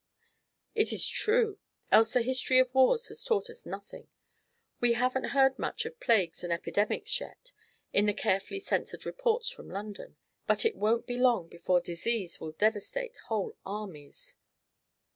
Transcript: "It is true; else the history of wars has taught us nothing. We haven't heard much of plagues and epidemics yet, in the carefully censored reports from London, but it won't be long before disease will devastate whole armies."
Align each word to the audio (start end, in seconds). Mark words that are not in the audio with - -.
"It 0.73 0.91
is 0.91 1.07
true; 1.07 1.59
else 1.91 2.13
the 2.13 2.23
history 2.23 2.57
of 2.57 2.73
wars 2.73 3.09
has 3.09 3.23
taught 3.23 3.51
us 3.51 3.67
nothing. 3.67 4.07
We 4.79 4.93
haven't 4.93 5.25
heard 5.35 5.59
much 5.59 5.85
of 5.85 5.99
plagues 5.99 6.43
and 6.43 6.51
epidemics 6.51 7.19
yet, 7.21 7.53
in 7.93 8.07
the 8.07 8.15
carefully 8.15 8.61
censored 8.61 9.05
reports 9.05 9.51
from 9.51 9.69
London, 9.69 10.17
but 10.47 10.65
it 10.65 10.75
won't 10.75 11.05
be 11.05 11.19
long 11.19 11.49
before 11.49 11.81
disease 11.81 12.39
will 12.41 12.53
devastate 12.53 13.15
whole 13.29 13.55
armies." 13.63 14.37